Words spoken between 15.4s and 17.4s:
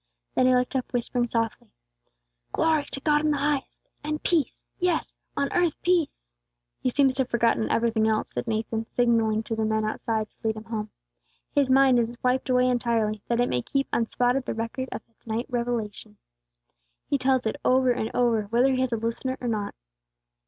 revelation. He